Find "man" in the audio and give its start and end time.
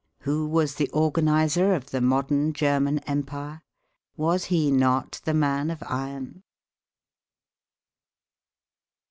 5.35-5.69